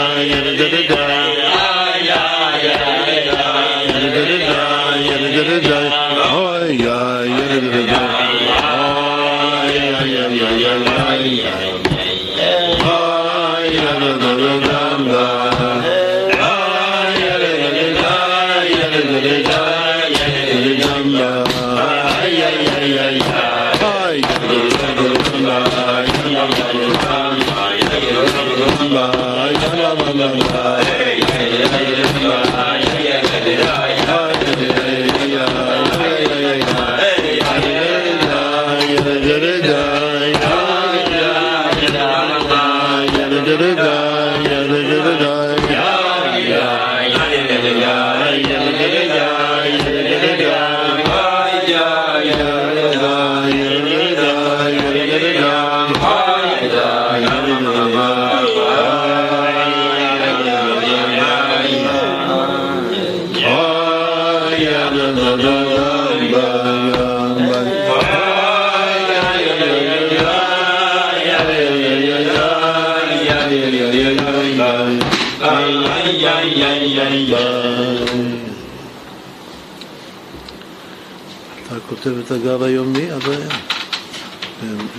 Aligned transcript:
כותב 82.03 82.17
את 82.25 82.31
הגל 82.31 82.63
היומי, 82.63 83.11
אז 83.11 83.21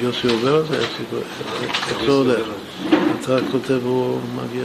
יוסי 0.00 0.28
עובר 0.28 0.54
על 0.54 0.66
זה, 0.66 0.80
איך 1.88 1.98
זה 2.04 2.10
הולך? 2.10 2.46
אתה 3.20 3.38
כותב, 3.52 3.80
הוא 3.84 4.20
מגיע. 4.34 4.64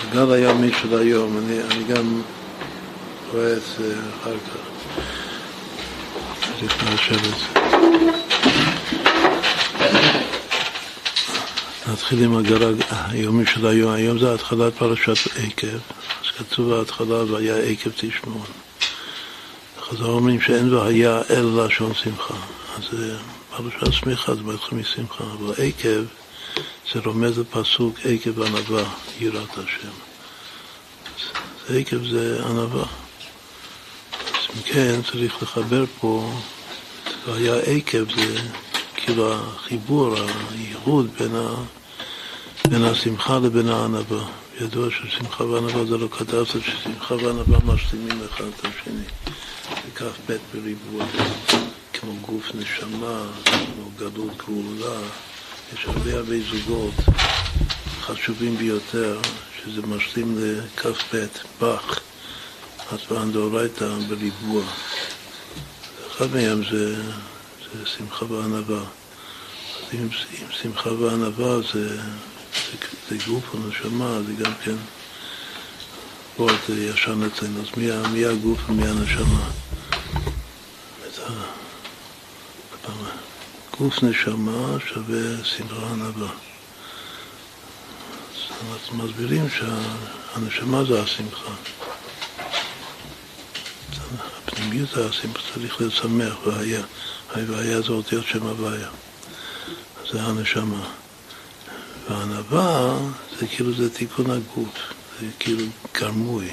הגל 0.00 0.32
היומי 0.32 0.70
של 0.82 0.98
היום, 0.98 1.38
אני, 1.38 1.60
אני 1.60 1.84
גם 1.84 2.22
רואה 3.32 3.52
את 3.52 3.62
זה 3.78 3.94
אחר 4.20 4.34
כך. 4.34 4.60
צריך 6.60 6.84
לאשר 6.90 7.14
את 7.14 7.20
זה. 7.20 7.60
נתחיל 11.92 12.24
עם 12.24 12.36
הגל 12.36 12.74
היומי 12.90 13.46
של 13.46 13.66
היום. 13.66 13.92
היום 13.92 14.18
זה 14.18 14.34
התחלת 14.34 14.74
פרשת 14.74 15.36
עקב, 15.36 15.66
אז 15.66 16.30
כתוב 16.38 16.74
בהתחלה 16.74 17.32
והיה 17.32 17.56
עקב 17.56 17.90
תשמעון. 17.96 18.46
חזר 19.92 20.04
אומרים 20.04 20.40
שאין 20.40 20.74
והיה 20.74 21.22
אלא 21.30 21.66
לשון 21.66 21.94
שמחה. 21.94 22.34
אז 22.76 22.84
פרשת 23.56 24.00
סמיכה 24.00 24.34
זה 24.34 24.42
מתחיל 24.42 24.78
משמחה, 24.78 25.24
אבל 25.24 25.54
עקב 25.58 26.04
זה 26.92 27.00
רומז 27.04 27.38
לפסוק 27.38 27.96
עקב 28.04 28.42
ענווה, 28.42 28.84
יראת 29.20 29.58
השם. 29.58 29.88
אז 31.04 31.76
עקב 31.76 32.06
זה 32.10 32.40
ענווה. 32.46 32.84
אז 34.12 34.56
אם 34.56 34.62
כן, 34.64 35.00
צריך 35.10 35.42
לחבר 35.42 35.84
פה, 36.00 36.32
והיה 37.26 37.56
עקב 37.56 38.14
זה 38.16 38.40
כאילו 38.96 39.34
החיבור, 39.34 40.14
הייחוד 40.50 41.10
בין, 41.18 41.36
ה, 41.36 41.54
בין 42.68 42.84
השמחה 42.84 43.38
לבין 43.38 43.68
הענווה. 43.68 44.24
ידוע 44.60 44.88
ששמחה 44.90 45.44
וענווה 45.44 45.84
זה 45.84 45.98
לא 45.98 46.08
כתבת 46.10 46.46
ששמחה 46.46 47.14
וענווה 47.14 47.58
משלימים 47.74 48.20
אחד 48.30 48.44
את 48.44 48.64
השני. 48.64 49.04
זה 49.92 49.98
כ"ב 49.98 50.36
בריבוע. 50.52 51.06
כמו 51.92 52.16
גוף 52.16 52.44
נשמה, 52.54 53.22
כמו 53.44 53.90
גדול 53.96 54.28
גאולה, 54.46 55.00
יש 55.74 55.84
הרבה 55.84 56.14
הרבה 56.14 56.34
זוגות 56.50 56.94
חשובים 58.00 58.56
ביותר, 58.56 59.20
שזה 59.62 59.82
משלים 59.82 60.38
לכ"ב, 60.38 61.26
באך, 61.60 62.00
הצבעה 62.92 63.24
דאורייתא 63.32 63.88
בריבוע. 64.08 64.62
אחד 66.10 66.26
מהם 66.34 66.62
זה, 66.70 67.02
זה 67.72 67.86
שמחה 67.96 68.24
וענווה. 68.24 68.80
אז 68.80 69.94
אם, 69.94 70.08
אם 70.42 70.46
שמחה 70.50 70.92
וענווה 70.92 71.56
זה, 71.72 71.96
זה, 71.96 72.02
זה 73.08 73.16
גוף 73.26 73.54
ונשמה, 73.54 74.18
זה 74.26 74.32
גם 74.44 74.52
כן 74.64 74.76
וורט 76.38 76.68
ישן 76.68 77.22
אצלנו, 77.22 77.60
אז 77.60 77.66
מי, 77.76 77.88
מי 78.12 78.26
הגוף 78.26 78.60
ומי 78.68 78.86
הנשמה? 78.86 79.50
גוף 83.78 84.02
נשמה 84.02 84.76
שווה 84.86 85.44
סדרה 85.44 85.90
ענווה. 85.90 86.28
אז 86.28 86.34
אנחנו 88.72 89.04
מסבירים 89.04 89.46
שהנשמה 89.50 90.84
זה 90.84 91.02
השמחה. 91.02 91.52
הפנימיות 94.46 94.88
זה 94.94 95.08
השמחה, 95.08 95.40
צריך 95.54 95.80
להיות 95.80 95.92
שמח, 95.92 96.34
והיה. 96.46 96.82
והיה 97.36 97.80
זה 97.80 97.88
אותיות 97.88 98.26
שם 98.26 98.42
הוויה. 98.42 98.88
זה 100.12 100.22
הנשמה. 100.22 100.84
והענווה 102.08 102.98
זה 103.38 103.46
כאילו 103.46 103.74
זה 103.74 103.94
תיקון 103.94 104.30
הגוף, 104.30 104.78
זה 105.20 105.26
כאילו 105.38 105.64
גרמוי. 105.94 106.50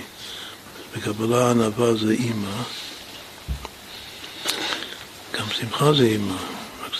בקבלה 0.95 1.47
הענווה 1.47 1.95
זה 1.95 2.11
אימא, 2.11 2.63
גם 5.49 5.55
שמחה 5.55 5.93
זה 5.93 6.03
אימא. 6.03 6.35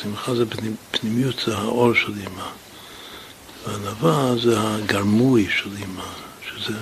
שמחה 0.02 0.36
זה 0.36 0.44
פנימיות, 0.92 1.36
זה 1.46 1.58
האור 1.58 1.94
של 1.94 2.14
אימא. 2.18 2.48
וענווה 3.68 4.36
זה 4.44 4.56
הגרמוי 4.60 5.48
של 5.50 5.70
אימא, 5.78 6.06
שזה 6.42 6.74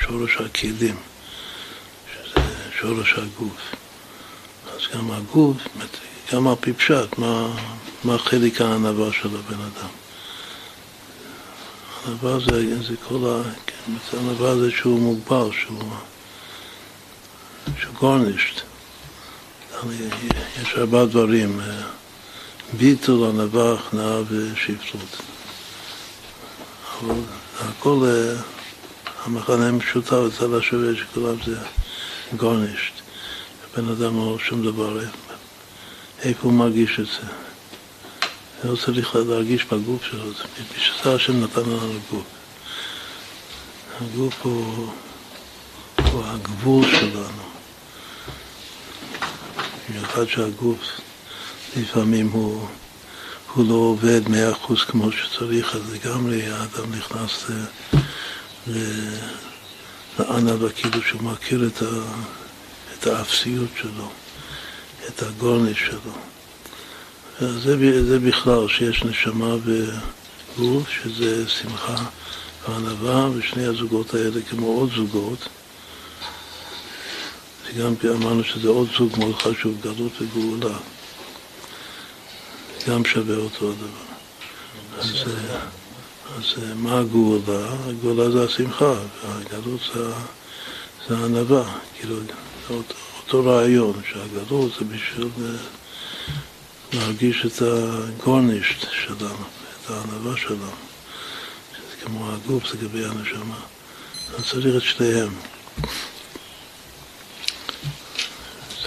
שורש 0.00 0.36
הכלים, 0.36 0.96
שזה 2.12 2.42
שורש 2.80 3.14
הגוף. 3.14 3.74
אז 4.74 4.80
גם 4.94 5.10
הגוף, 5.10 5.56
גם 6.32 6.48
על 6.48 6.54
פי 6.60 6.72
פשט, 6.72 7.18
מה, 7.18 7.56
מה 8.04 8.18
חלק 8.18 8.60
הענווה 8.60 9.12
של 9.12 9.28
הבן 9.28 9.60
אדם. 9.60 9.90
ענווה 12.06 12.38
זה, 12.40 12.82
זה 12.82 12.94
כל 13.08 13.26
ה... 13.26 13.42
כן, 13.66 14.18
ענווה 14.18 14.56
זה 14.56 14.70
שהוא 14.70 15.00
מוגבל, 15.00 15.48
שהוא, 15.52 15.92
שהוא 17.80 17.94
גורנישט. 17.94 18.69
יש 20.62 20.74
הרבה 20.76 21.06
דברים. 21.06 21.60
ביטול, 22.72 23.28
ענווה, 23.28 23.74
הכנעה 23.74 24.20
ושפלות. 24.28 25.16
אבל 27.00 27.14
הכל, 27.60 27.98
אה, 28.04 28.34
המחנה 29.24 29.68
המשותף 29.68 30.12
אצל 30.12 30.58
השווה 30.58 30.96
שכולם 30.96 31.34
זה 31.46 31.56
גורנישט. 32.36 32.92
בן 33.76 33.88
אדם 33.88 34.16
לא 34.16 34.36
שום 34.38 34.62
דבר, 34.62 34.98
איפה 36.22 36.40
הוא 36.42 36.52
מרגיש 36.52 37.00
את 37.00 37.06
זה? 37.06 37.28
הוא 38.68 38.76
צריך 38.76 39.16
להרגיש 39.16 39.64
בגוף 39.64 40.04
שלו, 40.04 40.30
בשביל 40.76 41.04
זה 41.04 41.14
השם 41.14 41.44
נתן 41.44 41.60
לנו 41.60 41.98
גוף. 42.10 42.24
הגוף 44.00 44.34
הוא, 44.42 44.92
הוא 46.12 46.24
הגבול 46.24 46.84
שלנו. 46.90 47.49
במיוחד 49.90 50.28
שהגוף 50.28 51.00
לפעמים 51.76 52.30
הוא, 52.30 52.66
הוא 53.54 53.68
לא 53.68 53.74
עובד 53.74 54.28
מאה 54.28 54.52
אחוז 54.52 54.84
כמו 54.84 55.12
שצריך, 55.12 55.74
אז 55.74 55.92
לגמרי 55.92 56.46
האדם 56.46 56.94
נכנס 56.94 57.46
לענווה, 60.18 60.70
כאילו 60.70 61.02
שהוא 61.02 61.22
מכיר 61.22 61.66
את, 61.66 61.82
ה, 61.82 61.86
את 62.94 63.06
האפסיות 63.06 63.70
שלו, 63.80 64.10
את 65.08 65.22
הגורניש 65.22 65.78
שלו. 65.78 66.12
זה, 67.40 68.04
זה 68.08 68.18
בכלל, 68.18 68.68
שיש 68.68 69.04
נשמה 69.04 69.54
וגוף, 69.64 70.88
שזה 70.88 71.48
שמחה 71.48 72.04
וענווה, 72.68 73.30
ושני 73.34 73.64
הזוגות 73.64 74.14
האלה 74.14 74.40
כמו 74.50 74.66
עוד 74.66 74.90
זוגות. 74.96 75.48
וגם 77.74 77.94
אמרנו 78.16 78.44
שזה 78.44 78.68
עוד 78.68 78.88
זוג 78.98 79.18
מאוד 79.18 79.34
חשוב, 79.34 79.80
גלות 79.80 80.12
וגאולה. 80.20 80.78
גם 82.88 83.04
שווה 83.04 83.36
אותו 83.36 83.70
הדבר. 83.70 84.10
אז, 84.98 85.24
אז 86.38 86.44
מה 86.74 86.98
הגאולה? 86.98 87.74
הגאולה 87.88 88.30
זה 88.30 88.44
השמחה, 88.44 88.94
והגלות 89.22 89.80
זה, 89.94 90.12
זה 91.08 91.18
הענווה. 91.18 91.78
כאילו, 91.98 92.16
זה 92.16 92.74
אותו, 92.74 92.94
אותו 93.22 93.44
רעיון, 93.44 94.00
שהגלות 94.10 94.72
זה 94.78 94.84
בשביל 94.84 95.28
להרגיש 96.92 97.46
את 97.46 97.62
הגורנישט 97.62 98.86
שלנו, 98.92 99.44
את 99.84 99.90
הענווה 99.90 100.36
שלנו. 100.36 100.72
שזה 101.72 102.06
כמו 102.06 102.30
הגוף, 102.32 102.66
זה 102.66 102.74
לגבי 102.74 103.04
הנשמה. 103.04 103.60
אז 104.38 104.50
צריך 104.50 104.76
את 104.76 104.82
שניהם. 104.82 105.32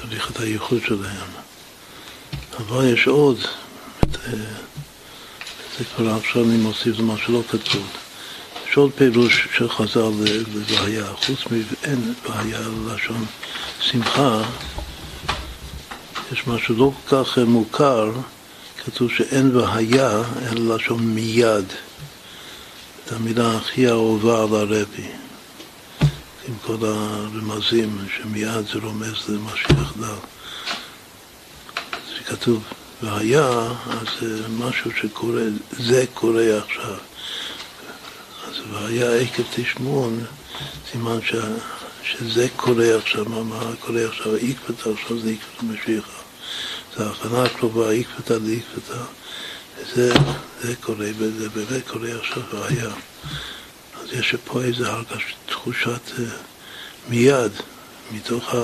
צריך 0.10 0.32
את 0.32 0.40
הייחוד 0.40 0.82
שלהם. 0.88 1.28
אבל 2.58 2.94
יש 2.94 3.08
עוד 3.08 3.40
זה 5.80 5.86
כבר 5.96 6.10
עכשיו 6.14 6.44
אני 6.44 6.58
מוסיף 6.58 7.00
למה 7.00 7.18
שלא 7.26 7.42
כתוב. 7.50 7.88
יש 8.70 8.78
עוד 8.78 8.92
פירוש 8.96 9.48
של 9.58 9.70
חז"ל 9.70 10.12
לבעיה, 10.54 11.14
חוץ 11.14 11.40
מאין 11.52 12.14
בעיה 12.28 12.60
ללשון 12.60 13.26
שמחה, 13.82 14.42
יש 16.32 16.48
משהו 16.48 16.76
לא 16.76 16.92
כל 17.10 17.24
כך 17.24 17.38
מוכר, 17.38 18.12
כתוב 18.86 19.12
שאין 19.12 19.56
והיה, 19.56 20.22
אלא 20.52 20.76
לשון 20.76 21.06
מיד. 21.06 21.66
את 23.06 23.12
המילה 23.12 23.58
הכי 23.58 23.90
אהובה 23.90 24.44
על 24.44 24.56
הרבי, 24.56 25.08
עם 26.48 26.54
כל 26.62 26.86
הרמזים, 26.86 27.98
שמיד 28.18 28.68
זה 28.74 28.80
רומז 28.82 29.30
למשיח 29.30 29.94
דל. 30.00 30.16
זה 32.08 32.24
כתוב 32.26 32.64
והיה, 33.02 33.48
אז 33.90 34.08
זה 34.22 34.48
משהו 34.48 34.92
שקורה, 35.02 35.42
זה 35.72 36.06
קורה 36.14 36.58
עכשיו. 36.58 36.96
אז 38.48 38.54
והיה 38.72 39.16
עקב 39.16 39.44
תשמון, 39.56 40.26
סימן 40.92 41.20
ש, 41.22 41.36
שזה 42.04 42.48
קורה 42.56 42.96
עכשיו, 42.96 43.26
מה, 43.26 43.44
מה 43.44 43.72
קורה 43.80 44.06
עכשיו, 44.06 44.36
עקבתא 44.36 44.90
עכשיו 44.90 45.20
זה 45.20 45.30
עקבתא 45.30 45.66
משיחה. 45.66 46.22
זה 46.98 47.06
ההכנה 47.06 47.44
הקרובה, 47.44 47.92
עקבתא 47.92 48.34
לעקבתא. 48.34 49.04
וזה 49.78 50.14
זה 50.62 50.76
קורה, 50.76 51.08
וזה 51.18 51.50
באמת 51.50 51.88
קורה 51.88 52.10
עכשיו 52.20 52.44
והיה. 52.54 52.92
אז 54.02 54.08
יש 54.12 54.36
פה 54.46 54.62
איזה 54.62 54.92
הרגש, 54.92 55.36
תחושת 55.64 56.12
uh, 56.18 56.22
מיד, 57.10 57.52
מתוך 58.12 58.54
ה... 58.54 58.58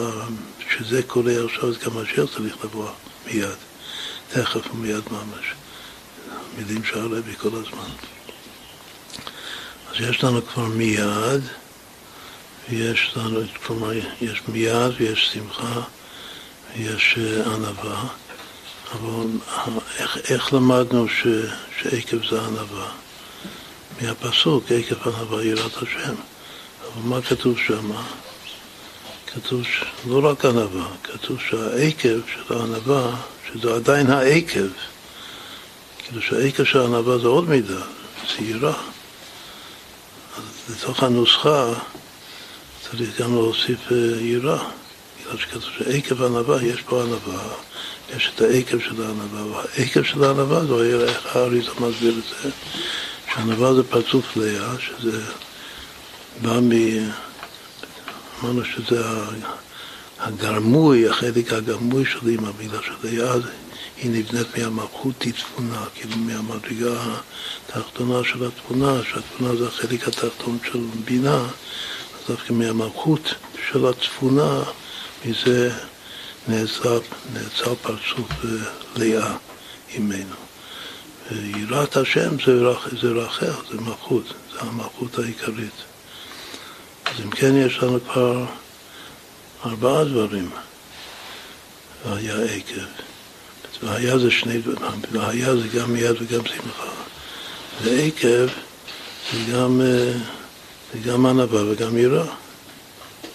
שזה 0.70 1.04
קורה 1.04 1.46
עכשיו, 1.46 1.70
אז 1.70 1.78
גם 1.78 1.98
אשר 1.98 2.28
צריך 2.28 2.64
לבוא 2.64 2.90
מיד. 3.26 3.56
תכף 4.30 4.74
ומיד 4.74 5.04
ממש. 5.12 5.46
מילים 6.58 6.82
הרבי 6.94 7.36
כל 7.36 7.48
הזמן. 7.48 7.90
אז 9.90 10.10
יש 10.10 10.24
לנו 10.24 10.46
כבר 10.46 10.66
מיד, 10.66 11.42
ויש 12.70 13.14
לנו, 13.16 13.40
כלומר, 13.66 13.92
יש 14.22 14.42
מיד 14.48 14.92
ויש 14.98 15.30
שמחה 15.34 15.82
ויש 16.76 17.18
אה, 17.18 17.54
ענווה, 17.54 18.08
אבל 18.92 19.28
איך, 19.98 20.18
איך 20.30 20.54
למדנו 20.54 21.08
ש, 21.10 21.28
שעקב 21.82 22.30
זה 22.30 22.42
ענווה? 22.42 22.92
מהפסוק, 24.02 24.64
עקב 24.72 25.08
ענווה 25.08 25.44
יראת 25.46 25.78
השם. 25.78 26.16
אבל 26.94 27.10
מה 27.10 27.22
כתוב 27.22 27.58
שם? 27.68 27.92
כתוב 29.28 29.62
לא 30.08 30.30
רק 30.30 30.46
ענווה, 30.46 30.88
כתוב 31.04 31.38
שהעקב 31.50 32.20
של 32.34 32.54
הענווה 32.54 33.16
שזה 33.48 33.76
עדיין 33.76 34.12
העקב, 34.12 34.68
כאילו 35.98 36.22
שהעיקר 36.22 36.64
של 36.64 36.80
הענווה 36.80 37.18
זה 37.18 37.28
עוד 37.28 37.50
מידה, 37.50 37.82
זה 38.28 38.46
יראה. 38.46 38.74
אז 40.38 40.76
לתוך 40.76 41.04
הנוסחה 41.04 41.74
צריך 42.82 43.22
גם 43.22 43.34
להוסיף 43.34 43.92
אה, 43.92 44.22
יראה. 44.22 44.64
בגלל 45.22 45.38
שכתוב 45.38 45.64
שעקב 45.78 46.24
ענווה, 46.24 46.64
יש 46.64 46.82
פה 46.82 47.04
ענווה, 47.04 47.54
יש 48.16 48.32
את 48.36 48.42
העקב 48.42 48.80
של 48.80 49.04
הענווה, 49.04 49.46
והעקב 49.46 50.04
של 50.04 50.24
הענווה 50.24 50.66
זה 50.66 51.06
איך 51.08 51.36
האריזה 51.36 51.72
מסביר 51.80 52.14
את 52.18 52.44
זה, 52.44 52.50
שענווה 53.34 53.74
זה 53.74 53.84
פרצוף 53.84 54.38
לאה, 54.38 54.74
שזה 54.80 55.22
בא 56.42 56.60
מ... 56.60 56.72
אמרנו 58.40 58.66
שזה 58.66 59.02
הגרמוי, 60.20 61.10
החלק 61.10 61.54
הגרמוי 61.54 62.06
של 62.06 62.28
אימא, 62.28 62.52
בגלל 62.52 62.80
שלאה 62.82 63.34
היא 63.98 64.12
נבנית 64.12 64.58
מהמלכות 64.58 65.16
תתפונה, 65.18 65.86
כאילו 65.96 66.16
מהמדרגה 66.18 67.16
התחתונה 67.68 68.24
של 68.24 68.46
התבונה, 68.46 69.04
שהתבונה 69.04 69.56
זה 69.56 69.68
החלק 69.68 70.08
התחתון 70.08 70.58
של 70.72 70.80
בינה, 71.06 71.44
אז 71.44 72.28
דווקא 72.28 72.54
מהמלכות 72.54 73.34
של 73.70 73.88
התבונה, 73.88 74.64
מזה 75.26 75.72
נעצר, 76.48 77.00
נעצר 77.34 77.76
פרצוף 77.76 78.30
לאה 78.96 79.36
אימנו. 79.94 80.36
ויראת 81.32 81.98
השם 81.98 82.30
זה, 82.46 82.52
רח, 82.52 82.88
זה 83.02 83.08
רחל, 83.08 83.52
זה 83.72 83.82
מלכות, 83.82 84.34
זה 84.54 84.60
המלכות 84.60 85.20
העיקרית. 85.20 85.90
אז 87.10 87.22
אם 87.26 87.30
כן 87.30 87.56
יש 87.56 87.78
לנו 87.78 88.00
כבר 88.12 88.46
ארבעה 89.66 90.04
דברים. 90.04 90.50
והיה 92.06 92.42
עקב. 92.42 92.82
והיה 93.84 94.18
זה 94.18 94.32
שני 94.32 94.58
דברים, 94.58 95.02
והיה 95.12 95.56
זה 95.56 95.68
גם 95.68 95.94
מיד 95.94 96.16
וגם 96.22 96.46
שמחה. 96.46 96.90
ועקב 97.84 98.48
זה 99.34 99.54
גם, 99.54 99.82
אה, 99.82 100.14
זה 100.94 101.00
גם 101.00 101.26
ענווה 101.26 101.72
וגם 101.72 101.98
יראה. 101.98 102.26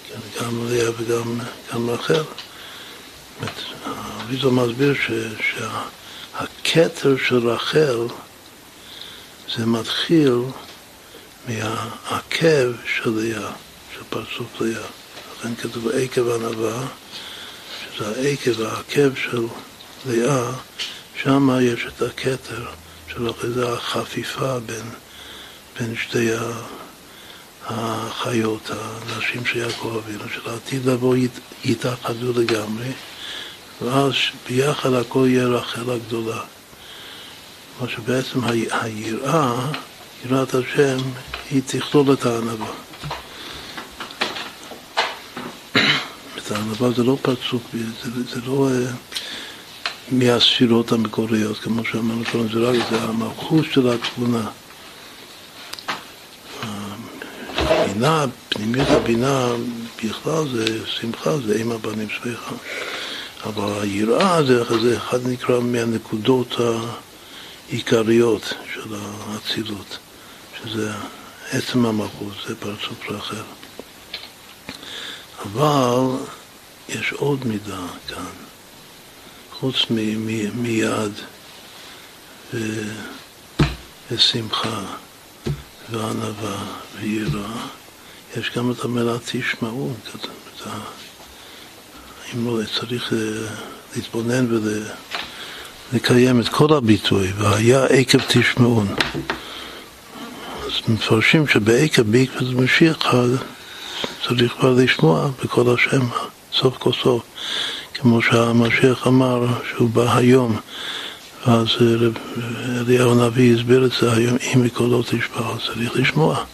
כן, 0.08 0.44
גם 0.44 0.68
לאה 0.68 0.90
וגם 0.98 1.40
גם 1.72 1.90
רחל. 1.90 2.22
אביזו 4.20 4.50
מסביר 4.50 4.94
שהכתר 5.52 7.16
של 7.28 7.48
רחל 7.48 8.06
זה 9.56 9.66
מתחיל 9.66 10.38
מהעקב 11.48 12.72
של 12.96 13.10
לאה, 13.10 13.50
של 13.94 14.02
פרצוף 14.10 14.60
לאה. 14.60 14.86
לכן 15.32 15.54
כתוב 15.54 15.88
עקב 15.88 16.28
ענווה, 16.28 16.86
שזה 17.96 18.08
העקב, 18.08 18.62
העקב 18.62 19.14
של 19.14 19.46
לאה, 20.06 20.52
שם 21.22 21.48
יש 21.62 21.86
את 21.86 22.02
הכתר 22.02 22.66
של 23.08 23.52
זה 23.54 23.72
החפיפה 23.72 24.58
בין, 24.58 24.90
בין 25.78 25.96
שתי 25.96 26.30
החיות, 27.66 28.70
הנשים 28.70 29.46
של 29.46 29.58
יעקב 29.58 30.00
אבינו, 30.04 30.24
שלעתיד 30.34 30.86
לבוא 30.86 31.16
יתאחדו 31.64 32.32
לגמרי, 32.40 32.92
ואז 33.82 34.12
ביחד 34.48 34.92
הכל 34.92 35.26
יהיה 35.28 35.46
רחל 35.46 35.90
הגדולה. 35.90 36.40
מה 37.80 37.88
שבעצם 37.88 38.44
היראה, 38.44 39.70
יראת 40.24 40.54
השם, 40.54 40.96
היא 41.50 41.62
תכלול 41.66 42.12
את 42.12 42.26
הענווה. 42.26 42.72
את 46.38 46.50
הענווה 46.50 46.90
זה 46.90 47.02
לא 47.04 47.18
פרצוף, 47.22 47.62
זה, 48.04 48.10
זה 48.34 48.40
לא 48.46 48.68
uh, 48.68 49.14
מהספירות 50.12 50.92
המקוריות, 50.92 51.58
כמו 51.58 51.84
שאמרנו 51.84 52.22
קודם, 52.32 52.48
זה 52.52 52.58
רק 52.58 52.76
זה 52.90 53.02
המלכות 53.02 53.64
של 53.72 53.88
התבונה. 53.88 54.50
הבינה, 57.56 58.24
פנימיות 58.48 58.88
הבינה 58.88 59.48
בכלל 60.04 60.48
זה 60.52 60.86
שמחה, 60.86 61.38
זה 61.38 61.62
אם 61.62 61.72
הבנים 61.72 62.08
שמחה. 62.08 62.54
אבל 63.44 63.82
היראה 63.82 64.42
זה, 64.42 64.64
זה 64.80 64.96
אחד 64.96 65.26
נקרא 65.26 65.60
מהנקודות 65.60 66.56
העיקריות 67.70 68.52
של 68.74 68.94
האצילות, 68.94 69.98
שזה 70.64 70.92
עצם 71.50 71.86
המלכות, 71.86 72.32
זה 72.48 72.56
פרצוף 72.56 73.10
רחל. 73.10 73.42
אבל 75.42 76.00
יש 76.88 77.12
עוד 77.12 77.46
מידה 77.46 77.86
כאן, 78.08 78.32
חוץ 79.52 79.76
מיד 80.54 81.12
ושמחה 84.10 84.84
וענווה 85.90 86.56
ויראה, 87.00 87.66
יש 88.36 88.50
גם 88.56 88.70
את 88.70 88.84
המילה 88.84 89.16
תשמעו, 89.18 89.94
אם 92.34 92.46
לא, 92.46 92.60
צריך 92.78 93.12
אה, 93.12 93.18
להתבונן 93.96 94.46
ולקיים 95.92 96.40
את 96.40 96.48
כל 96.48 96.74
הביטוי, 96.74 97.32
והיה 97.38 97.84
עקב 97.84 98.18
תשמעון. 98.28 98.94
מפרשים 100.88 101.46
שבעקב 101.46 102.02
בעקבות 102.02 102.54
משיח 102.54 103.14
צריך 104.28 104.52
כבר 104.52 104.74
לשמוע 104.78 105.28
בכל 105.44 105.74
השם, 105.74 106.06
סוף 106.52 106.76
כל 106.78 106.92
סוף. 107.02 107.22
כמו 107.94 108.22
שהמשיח 108.22 109.06
אמר 109.06 109.46
שהוא 109.70 109.90
בא 109.90 110.16
היום, 110.16 110.56
ואז 111.46 111.66
אליהו 112.80 113.12
הנביא 113.12 113.54
הסביר 113.54 113.84
את 113.84 113.90
זה 114.00 114.12
היום, 114.12 114.36
אם 114.54 114.62
מקולו 114.62 115.02
תשמע, 115.02 115.58
צריך 115.66 115.96
לשמוע. 115.96 116.44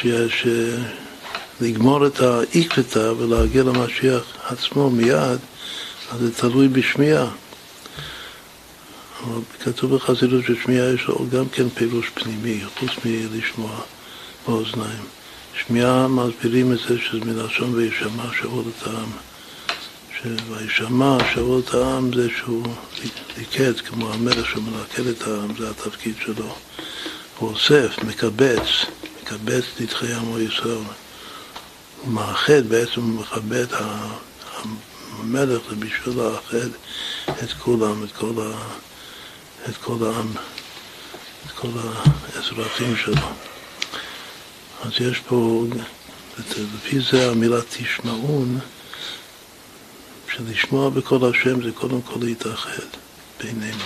שיש 0.00 0.46
לגמור 1.60 2.06
את 2.06 2.20
העקבתא 2.20 3.12
ולהגיע 3.18 3.62
למשיח 3.62 4.22
עצמו 4.48 4.90
מיד, 4.90 5.38
אז 6.12 6.20
זה 6.20 6.34
תלוי 6.34 6.68
בשמיעה. 6.68 7.26
כתוב 9.64 9.94
בחסידות 9.94 10.44
ששמיעה 10.44 10.86
יש 10.86 11.04
לו 11.06 11.26
גם 11.32 11.48
כן 11.48 11.68
פירוש 11.68 12.10
פנימי, 12.14 12.60
חוץ 12.78 12.90
מלשמוע 13.04 13.80
באוזניים. 14.46 15.04
שמיעה 15.54 16.08
מסבירים 16.08 16.72
את 16.72 16.78
זה 16.78 16.98
שזה 16.98 17.24
מלשון 17.24 17.74
וישמע 17.74 18.24
שאול 18.40 18.64
את 18.68 18.86
העם. 18.86 19.10
וישמע 20.48 21.18
שאול 21.34 21.60
את 21.68 21.74
העם 21.74 22.10
זה 22.14 22.28
שהוא 22.36 22.66
ליקט, 23.38 23.80
כמו 23.86 24.12
המלך 24.12 24.50
שמלכד 24.50 25.06
את 25.06 25.22
העם, 25.22 25.56
זה 25.58 25.70
התפקיד 25.70 26.14
שלו. 26.24 26.54
הוא 27.38 27.50
אוסף, 27.50 27.98
מקבץ, 28.04 28.68
מקבץ 29.22 29.64
נדחי 29.80 30.12
עמו 30.12 30.38
ישראל. 30.38 30.74
הוא 32.02 32.12
מאחד, 32.12 32.66
בעצם 32.68 33.00
הוא 33.00 33.20
מכבד, 33.20 33.66
המלך 35.18 35.60
זה 35.70 35.76
בשביל 35.76 36.16
לאחד 36.16 36.68
את 37.42 37.52
כולם, 37.52 38.04
את 38.04 38.12
כל, 38.12 38.32
ה, 38.42 38.52
את 39.68 39.76
כל 39.76 39.96
העם, 40.06 40.32
את 41.46 41.50
כל 41.50 41.68
האזרחים 42.34 42.96
שלו. 42.96 43.26
אז 44.82 44.92
יש 45.00 45.20
פה, 45.28 45.64
לפי 46.74 47.00
זה 47.00 47.30
המילה 47.30 47.60
תשמעון, 47.62 48.58
שלשמוע 50.36 50.90
בקול 50.90 51.30
השם 51.30 51.62
זה 51.62 51.72
קודם 51.72 52.02
כל 52.02 52.20
להתאחד 52.20 52.82
בינינו. 53.42 53.84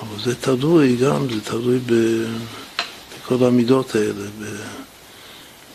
אבל 0.00 0.24
זה 0.24 0.34
תלוי 0.36 0.96
גם, 0.96 1.30
זה 1.30 1.40
תלוי 1.40 1.78
בכל 1.86 3.46
המידות 3.46 3.94
האלה, 3.94 4.26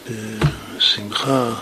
בשמחה, 0.10 1.54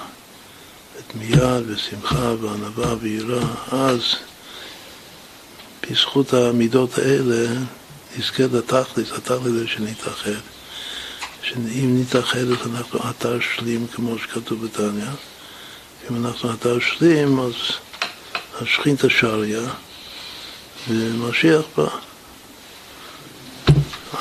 את 1.00 1.15
מיד 1.15 1.63
ושמחה 1.68 2.34
וענווה 2.42 2.96
ויראה, 3.00 3.48
אז 3.72 4.01
בזכות 5.90 6.34
המידות 6.34 6.98
האלה 6.98 7.48
נזכה 8.18 8.44
לתכלית, 8.54 9.12
התכלית 9.12 9.54
זה 9.54 9.68
שנתאחד. 9.68 10.32
שאם 11.42 12.02
נתאחד 12.02 12.40
אז 12.40 12.68
אנחנו 12.74 13.00
אתר 13.10 13.40
שלים 13.40 13.88
כמו 13.88 14.20
שכתוב 14.20 14.66
בתניא. 14.66 15.06
אם 16.12 16.25
אנחנו 16.25 16.54
אתר 16.54 16.80
שלים 16.80 17.40
אז 17.40 17.54
השכינתא 18.62 19.10
שריה 19.10 19.62
ומשיח 20.90 21.62
בא. 21.78 21.88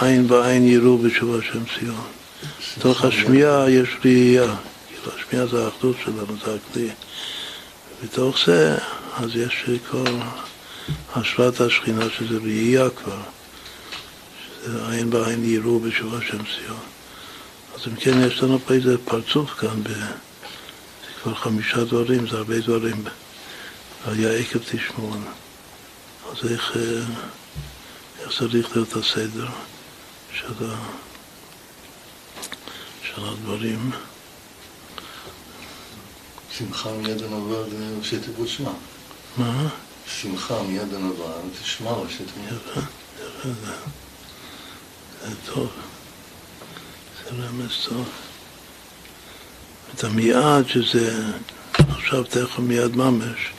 עין 0.01 0.29
בעין 0.29 0.69
יראו 0.69 0.99
בתשובה 0.99 1.39
שם 1.43 1.65
ציון. 1.79 2.07
בתוך 2.79 3.05
השמיעה 3.05 3.71
יש 3.71 3.89
ראייה, 4.05 4.55
כאילו 4.89 5.17
השמיעה 5.19 5.47
זה 5.47 5.65
האחדות 5.65 5.97
שלנו, 6.05 6.37
זה 6.45 6.57
הכלי. 6.71 6.89
בתוך 8.05 8.39
זה, 8.47 8.77
אז 9.17 9.37
יש 9.37 9.65
כבר 9.91 10.05
השפעת 11.17 11.61
השכינה 11.61 12.05
שזה 12.19 12.39
ראייה 12.43 12.91
כבר, 12.91 13.21
שזה 14.45 14.89
עין 14.89 15.11
בעין 15.11 15.45
יראו 15.45 15.81
בתשובה 15.81 16.19
שם 16.21 16.39
ציון. 16.39 16.81
אז 17.75 17.81
אם 17.89 17.97
כן, 17.97 18.27
יש 18.27 18.43
לנו 18.43 18.59
פה 18.59 18.75
איזה 18.75 18.99
פרצוף 18.99 19.51
כאן, 19.51 19.83
ב... 19.83 19.89
זה 19.89 21.13
כבר 21.23 21.35
חמישה 21.35 21.85
דברים, 21.85 22.27
זה 22.27 22.37
הרבה 22.37 22.61
דברים. 22.61 23.05
היה 24.07 24.33
עקב 24.33 24.59
תשמעון. 24.59 25.25
אז 26.31 26.53
איך, 26.53 26.77
אה, 26.77 27.03
איך 28.21 28.39
צריך 28.39 28.77
להיות 28.77 28.97
הסדר 28.97 29.47
של, 30.35 30.53
ה, 30.65 30.75
של 33.03 33.25
הדברים? 33.25 33.91
שמחה 36.59 36.93
מיד 36.93 37.23
ענווה 37.23 37.71
זה 37.71 37.95
ראשי 37.99 38.19
תיבות 38.19 38.49
שמע. 38.49 38.71
מה? 39.37 39.69
שמחה 40.07 40.63
מיד 40.63 40.95
ענווה 40.95 41.33
זה 41.59 41.65
שמע 41.65 41.91
ראשי 41.91 42.19
תיבות. 42.19 42.63
יפה, 42.67 42.81
יפה, 43.21 43.49
זה, 45.25 45.35
טוב. 45.53 45.71
זה 47.25 47.31
רמז 47.31 47.87
טוב. 47.89 48.09
את 49.95 50.05
המיעד 50.05 50.69
שזה 50.69 51.33
עכשיו 51.73 52.25
תכף 52.25 52.59
מיד 52.59 52.97
ממש, 52.97 53.53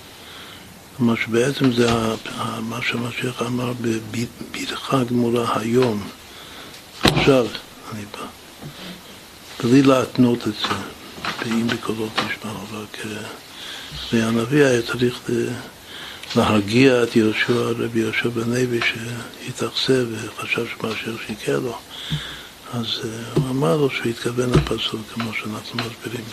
כלומר 0.98 1.16
שבעצם 1.16 1.74
זה 1.74 1.88
מה 2.62 2.80
שמשיח 2.82 3.42
אמר 3.42 3.74
בבטחה 3.82 5.04
גמורה 5.04 5.60
היום, 5.60 6.10
עכשיו 7.04 7.46
אני 7.94 8.06
בא, 8.12 8.26
בלי 9.64 9.82
להתנות 9.82 10.48
את 10.48 10.54
זה, 10.54 10.76
ואם 11.40 11.68
בקולות 11.68 12.10
תשמע, 12.14 12.52
אבל 12.52 12.86
והנביא 14.14 14.66
היה 14.66 14.82
צריך 14.82 15.20
להרגיע 16.36 17.04
את 17.04 17.16
יהושע, 17.16 17.54
רבי 17.54 18.00
יהושע 18.00 18.30
בן 18.30 18.50
לוי 18.50 18.80
שהתאכזב 18.82 20.06
וחשב 20.12 20.66
שמשיח 20.68 21.22
שיקר 21.28 21.60
לו. 21.60 21.78
אז 22.74 22.86
אה, 23.04 23.10
הוא 23.34 23.50
אמר 23.50 23.78
לו 23.78 23.90
שהוא 23.90 24.08
התכוון 24.08 24.50
לפסוק, 24.50 25.02
כמו 25.14 25.34
שאנחנו 25.34 25.80
מסבירים 25.80 26.26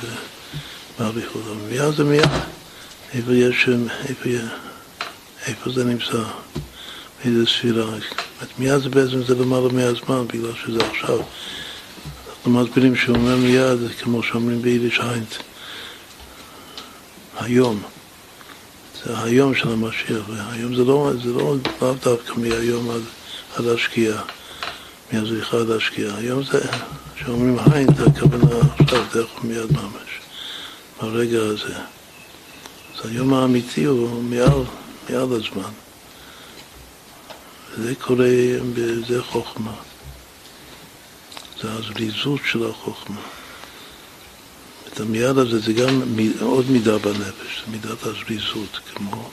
באריכות. 0.99 1.42
מיד 1.69 1.95
זה 1.97 2.04
מיד. 2.04 2.28
איפה 3.14 3.33
יש, 3.33 3.69
איפה, 4.09 4.28
איפה 5.47 5.71
זה 5.71 5.85
נמצא? 5.85 6.23
איזה 7.25 7.47
ספירה? 7.47 7.90
מיד 8.59 8.78
זה 8.78 8.88
בעצם 8.88 9.25
זה 9.25 9.35
למעלה 9.35 9.69
מהזמן, 9.73 10.26
בגלל 10.26 10.52
שזה 10.64 10.78
עכשיו. 10.90 11.19
אנחנו 12.37 12.50
מסבירים 12.50 12.97
שהוא 12.97 13.16
אומר 13.16 13.37
מיד, 13.37 13.78
כמו 14.02 14.23
שאומרים 14.23 14.62
ביידיש 14.62 15.00
היינט, 15.00 15.35
היום. 17.40 17.83
זה 19.04 19.23
היום 19.23 19.54
של 19.54 19.69
המשיח, 19.69 20.28
והיום 20.28 20.75
זה 20.75 20.85
לא, 20.85 21.11
זה 21.25 21.33
לא 21.33 21.54
לאו 21.83 21.95
דווקא 21.95 22.33
מהיום 22.37 22.90
עד, 22.90 23.02
עד 23.57 23.66
השקיעה. 23.66 24.23
מהזריחה 25.12 25.57
עד 25.57 25.71
השקיעה. 25.71 26.16
היום 26.16 26.42
זה, 26.42 26.61
כשאומרים 27.16 27.59
היין, 27.59 27.95
זה 27.95 28.04
הכוונה 28.07 28.47
עכשיו, 28.78 29.04
תכף 29.11 29.45
מיד 29.45 29.73
ממש, 29.73 30.11
ברגע 31.02 31.38
הזה. 31.38 31.75
אז 32.95 33.11
היום 33.11 33.35
האמיתי 33.35 33.85
הוא 33.85 34.23
מעל, 34.23 34.62
מעל 35.11 35.28
הזמן. 35.33 35.71
וזה 37.71 37.95
קורה, 37.95 38.26
זה 39.09 39.23
חוכמה. 39.23 39.75
זה 41.62 41.73
הזריזות 41.73 42.40
של 42.45 42.71
החוכמה. 42.71 43.21
המיד 45.00 45.38
הזה 45.38 45.59
זה 45.59 45.73
גם 45.73 46.02
עוד 46.40 46.71
מידה 46.71 46.99
בנפש, 46.99 47.64
מידת 47.71 48.02
הזריזות, 48.02 48.78
כמו 48.95 49.30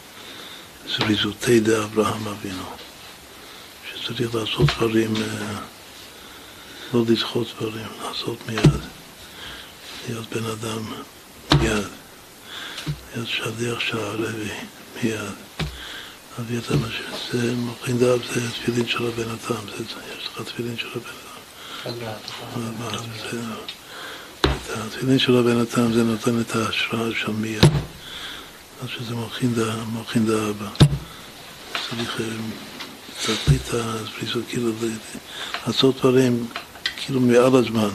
זריזותי 0.97 1.59
דאברהם 1.59 2.27
אבינו. 2.27 2.63
שצריך 3.95 4.35
לעשות 4.35 4.65
דברים, 4.77 5.15
אה, 5.15 5.59
לא 6.93 7.03
לדחות 7.09 7.47
דברים, 7.59 7.87
לעשות 8.03 8.37
מיד, 8.47 8.71
להיות 10.07 10.29
בן 10.29 10.45
אדם 10.45 10.83
מיד, 11.61 11.85
להיות 13.15 13.27
שליח 13.27 13.79
של 13.79 13.97
הרבי 13.99 14.51
מיד, 15.03 15.19
להביא 16.37 16.57
את 16.57 16.71
המשהו. 16.71 17.03
זה 17.31 17.55
מוכין 17.55 17.97
דף, 17.97 18.33
זה 18.33 18.51
תפילין 18.51 18.87
של 18.87 19.07
הבן 19.07 19.29
אדם, 19.29 19.63
יש 20.17 20.27
לך 20.27 20.41
תפילין 20.41 20.77
של 20.77 20.87
הבן 20.87 21.09
אדם. 21.85 21.97
התפילין 24.75 25.19
של 25.19 25.37
הבן 25.37 25.57
אדם 25.57 25.93
זה 25.93 26.03
נותן 26.03 26.41
את 26.41 26.55
ההשראה 26.55 27.09
של 27.15 27.31
מיד. 27.31 27.63
אז 28.83 28.89
שזה 28.89 29.15
מוכין 29.93 30.25
דאבא. 30.25 30.69
צריך 31.89 32.21
אה, 32.21 32.25
תכלית 33.21 33.61
הפריסות, 33.73 34.43
כאילו 34.49 34.71
לעשות 35.67 35.97
דברים 35.97 36.47
כאילו 36.97 37.19
מעל 37.19 37.55
הזמן. 37.55 37.89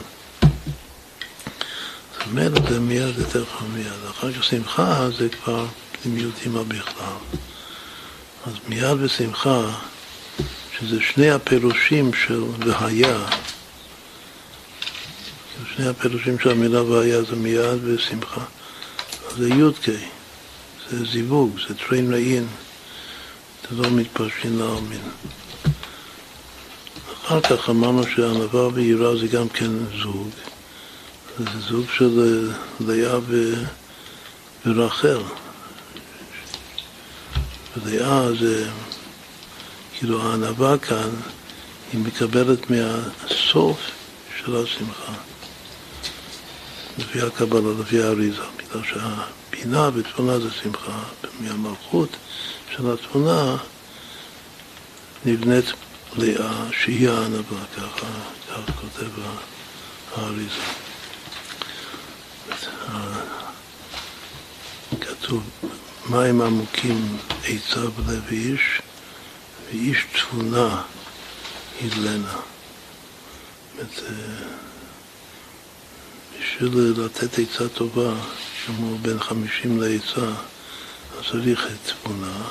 זאת 2.13 2.27
אומרת, 2.31 2.67
זה 2.69 2.79
מיד 2.79 3.17
יותר 3.17 3.45
חם 3.45 3.65
מיד. 3.73 4.09
אחר 4.09 4.33
כך 4.33 4.43
שמחה 4.43 5.09
זה 5.17 5.29
כבר 5.29 5.65
פנימיות 6.01 6.33
אימה 6.45 6.63
בכלל. 6.63 7.17
אז 8.45 8.53
מיד 8.67 8.97
ושמחה, 8.99 9.61
שזה 10.79 11.01
שני 11.01 11.31
הפירושים 11.31 12.13
של 12.13 12.43
והיה, 12.59 13.25
שני 15.75 15.87
הפירושים 15.87 16.39
של 16.39 16.49
המילה 16.49 16.83
והיה 16.83 17.23
זה 17.23 17.35
מיד 17.35 17.83
ושמחה. 17.83 18.41
זה 19.37 19.49
י"ק, 19.49 19.89
זה 20.89 21.05
זיווג, 21.05 21.59
זה 21.67 21.75
טריין 21.75 22.13
ראין. 22.13 22.47
זה 23.69 23.81
לא 23.81 23.91
מתפרשים 23.91 24.59
לעלמין. 24.59 25.01
אחר 27.25 27.41
כך 27.41 27.69
אמרנו 27.69 28.03
שענווה 28.03 28.67
ויראה 28.73 29.17
זה 29.17 29.27
גם 29.27 29.49
כן 29.49 29.71
זוג. 30.03 30.29
זה 31.37 31.59
זוג 31.69 31.85
של 31.97 32.49
לאה 32.79 33.19
ורחל. 34.65 35.21
ולאה 37.77 38.33
זה, 38.39 38.69
כאילו 39.97 40.21
הענווה 40.21 40.77
כאן, 40.77 41.09
היא 41.93 42.01
מקבלת 42.01 42.69
מהסוף 42.69 43.79
של 44.37 44.55
השמחה. 44.55 45.13
לפי 46.97 47.21
הקבלה, 47.21 47.81
לפי 47.81 48.03
האריזה, 48.03 48.41
בגלל 48.57 48.81
שהבינה 48.83 49.91
בתבונה 49.91 50.39
זה 50.39 50.51
שמחה, 50.51 51.03
מהמלכות 51.39 52.09
של 52.75 52.93
התמונה 52.93 53.57
נבנית 55.25 55.65
לאה 56.15 56.65
שהיא 56.71 57.09
הענווה, 57.09 57.65
ככה, 57.77 58.07
ככה 58.49 58.71
כותב 58.71 59.09
האריזה. 60.15 60.63
כתוב 65.01 65.43
מים 66.09 66.41
עמוקים 66.41 67.17
עצה 67.43 67.81
בלב 67.81 68.27
איש 68.31 68.81
ואיש 69.65 70.05
תבונה 70.13 70.81
ידלנה. 71.81 72.39
בשביל 76.43 76.93
לתת 77.05 77.39
עצה 77.39 77.69
טובה, 77.69 78.13
כמו 78.65 78.97
בין 78.97 79.19
חמישים 79.19 79.81
לעצה, 79.81 80.25
אז 80.25 81.25
צריך 81.31 81.67
תבונה. 81.85 82.47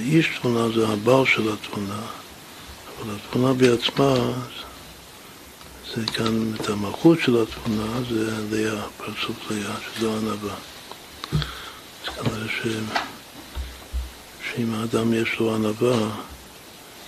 איש 0.00 0.38
תבונה 0.38 0.68
זה 0.74 0.88
הבעל 0.88 1.26
של 1.26 1.52
התבונה, 1.52 2.00
אבל 2.98 3.14
התבונה 3.14 3.52
בעצמה, 3.52 4.14
זה 5.94 6.06
כאן 6.06 6.54
את 6.54 6.68
המלכות 6.68 7.18
של 7.20 7.42
התבונה, 7.42 8.02
זה 8.10 8.32
לאה, 8.50 8.82
פרצוף 8.96 9.50
לאה, 9.50 9.74
שזו 9.96 10.16
ענווה. 10.16 10.54
אז 11.32 12.08
כנראה 12.14 12.48
ש... 12.48 12.66
שאם 14.48 14.74
האדם 14.74 15.14
יש 15.14 15.28
לו 15.40 15.54
ענווה, 15.54 16.10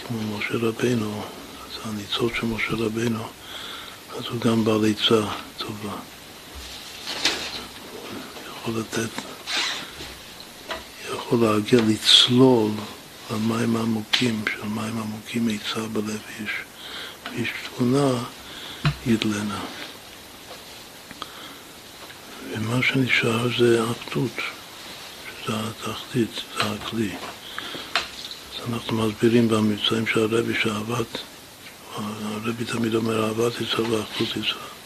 כמו 0.06 0.38
משה 0.38 0.54
רבנו, 0.54 1.22
אז 1.22 1.80
הניצוץ 1.84 2.32
של 2.40 2.46
משה 2.46 2.72
רבנו, 2.72 3.24
אז 4.18 4.24
הוא 4.30 4.40
גם 4.40 4.64
בעל 4.64 4.84
עצה 4.90 5.26
טובה. 5.58 5.96
יכול 8.46 8.80
לתת 8.80 9.10
יכול 11.14 11.38
להגיע 11.48 11.80
לצלול 11.88 12.70
למים 13.30 13.76
העמוקים, 13.76 14.44
של 14.52 14.64
מים 14.64 14.98
עמוקים 14.98 15.48
עצה 15.48 15.80
בלב 15.80 16.20
איש, 16.40 16.50
איש 17.32 17.48
תבונה 17.66 18.24
ידלנה. 19.06 19.60
ומה 22.52 22.82
שנשאר 22.82 23.48
זה 23.58 23.84
אחדות, 23.84 24.30
שזה 25.44 25.54
התחתית, 25.56 26.30
זה 26.56 26.62
הכלי. 26.64 27.10
אנחנו 28.72 29.08
מסבירים 29.08 29.48
במבצעים 29.48 30.06
של 30.06 30.20
הרבי 30.20 30.54
שאהבת, 30.62 31.18
הרבי 31.96 32.64
תמיד 32.64 32.94
אומר 32.94 33.24
אהבת 33.24 33.60
ישראל 33.60 33.92
ואחדות 33.92 34.28
ישראל 34.36 34.76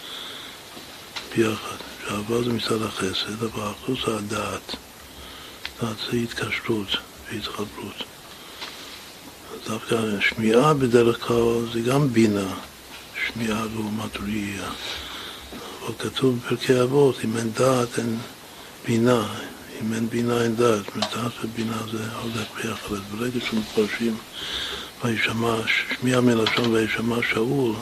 ביחד. 1.36 1.76
שאהבה 2.10 2.42
זה 2.42 2.52
מצד 2.52 2.82
החסד, 2.82 3.42
אבל 3.42 3.70
אחדות 3.70 3.98
זה 4.06 4.16
הדעת. 4.16 4.76
זה 5.80 6.16
התקשרות 6.16 6.88
והתחברות. 7.32 8.04
דווקא 9.68 9.96
שמיעה 10.20 10.74
בדרך 10.74 11.26
כלל 11.26 11.66
זה 11.72 11.80
גם 11.80 12.12
בינה, 12.12 12.54
שמיעה 13.26 13.64
לעומת 13.74 14.16
ראייה. 14.16 14.70
אבל 15.80 15.94
כתוב 15.98 16.38
בפרקי 16.38 16.82
אבות, 16.82 17.16
אם 17.24 17.36
אין 17.36 17.52
דעת 17.52 17.98
אין 17.98 18.18
בינה, 18.86 19.28
אם 19.80 19.94
אין 19.94 20.08
בינה 20.08 20.42
אין 20.42 20.56
דעת, 20.56 20.96
דעת 20.96 21.32
ובינה 21.44 21.76
זה 21.92 21.98
הולך 22.22 22.48
ביחד. 22.56 22.96
ברגע 23.18 23.40
שמפרשים 23.40 24.16
וישמע, 25.04 25.56
שמיע 25.66 26.20
מלשון 26.20 26.74
וישמע 26.74 27.16
שאול, 27.30 27.74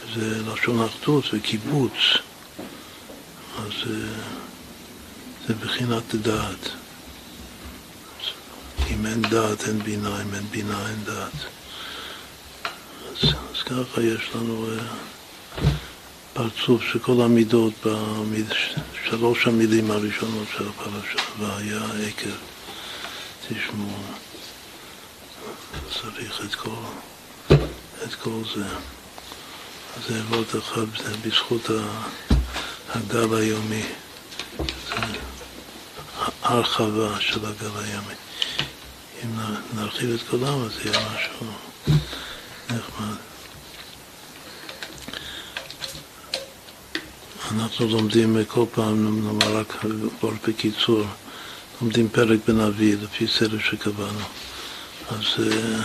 שזה 0.00 0.52
לשון 0.52 0.84
אחדות 0.84 1.24
וקיבוץ, 1.32 1.92
אז 3.58 3.72
אה, 3.86 4.22
זה 5.46 5.54
בחינת 5.54 6.14
דעת. 6.14 6.68
אם 8.90 9.06
אין 9.06 9.22
דעת 9.22 9.68
אין 9.68 9.78
בינה, 9.78 10.22
אם 10.22 10.34
אין 10.34 10.44
בינה 10.50 10.88
אין 10.88 11.04
דעת. 11.04 11.32
אז, 13.10 13.28
אז 13.54 13.62
ככה 13.62 14.02
יש 14.02 14.30
לנו 14.34 14.66
uh, 14.66 15.62
פרצוף 16.32 16.82
שכל 16.92 17.22
המידות, 17.22 17.72
במיד, 17.84 18.46
שלוש 19.08 19.46
המילים 19.46 19.90
הראשונות 19.90 20.48
של 20.56 20.68
הפרשה, 20.68 21.18
והיה 21.38 21.82
עקב, 22.08 22.30
תשמעו, 23.48 24.02
צריך 26.00 26.40
את 26.44 26.54
כל, 26.54 26.70
את 28.04 28.14
כל 28.22 28.40
זה. 28.54 28.64
זה 30.08 30.20
עבוד 30.20 30.46
אחד, 30.58 30.86
זה 31.04 31.16
בזכות 31.24 31.70
הגל 32.88 33.34
היומי, 33.34 33.82
זה 34.58 34.94
הרחבה 36.42 37.20
של 37.20 37.46
הגל 37.46 37.70
היומי. 37.74 38.14
אם 39.24 39.30
נרחיב 39.74 40.10
את 40.10 40.28
כולם, 40.30 40.64
אז 40.64 40.72
יהיה 40.84 41.08
משהו 41.14 41.46
נחמד. 42.70 43.16
אנחנו 47.50 47.88
לומדים 47.88 48.44
כל 48.48 48.64
פעם, 48.74 49.24
נאמר 49.26 49.56
רק 49.56 49.84
בקיצור, 50.48 51.04
לומדים 51.80 52.08
פרק 52.08 52.38
בנביא 52.48 52.96
לפי 53.02 53.26
סדר 53.26 53.58
שקבענו. 53.58 54.24
אז, 55.12 55.44
אה, 55.44 55.82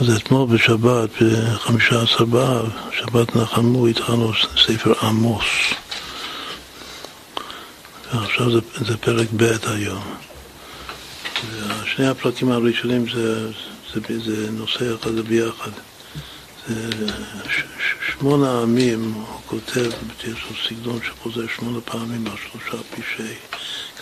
אז 0.00 0.16
אתמול 0.16 0.48
בשבת, 0.54 1.10
בחמישה 1.22 2.02
עשר 2.02 2.24
באב, 2.24 2.70
שבת 2.92 3.36
נחמו, 3.36 3.86
התחלנו 3.86 4.32
ספר 4.66 4.92
עמוס. 5.02 5.44
ועכשיו 8.14 8.50
זה, 8.50 8.60
זה 8.74 8.96
פרק 8.96 9.28
ב' 9.36 9.52
היום. 9.66 10.02
שני 11.84 12.08
הפרקים 12.08 12.52
הראשונים 12.52 13.08
זה, 13.08 13.50
זה, 13.94 14.00
זה 14.24 14.50
נושא 14.50 14.94
אחד, 14.94 15.12
זה 15.14 15.22
ביחד. 15.22 15.70
זה 16.68 17.06
ש, 17.50 17.62
שמונה 18.12 18.62
עמים, 18.62 19.12
הוא 19.12 19.40
כותב, 19.46 19.90
יש 20.24 20.44
לו 20.50 20.56
סגנון 20.68 20.98
שחוזר 21.06 21.46
שמונה 21.56 21.80
פעמים 21.80 22.26
על 22.26 22.36
שלושה 22.36 22.82
פשעי, 22.90 23.34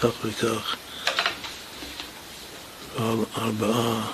כך 0.00 0.10
וכך, 0.24 0.76
ועל 2.98 3.18
ארבעה 3.38 4.06